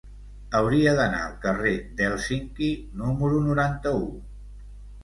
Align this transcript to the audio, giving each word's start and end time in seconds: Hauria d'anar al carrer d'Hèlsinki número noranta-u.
Hauria 0.59 0.93
d'anar 0.99 1.19
al 1.25 1.35
carrer 1.43 1.75
d'Hèlsinki 2.01 2.73
número 3.05 3.45
noranta-u. 3.51 4.05